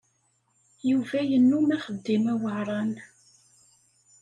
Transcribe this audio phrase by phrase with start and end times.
[0.89, 2.91] Yuba yennum axeddim aweɛṛan.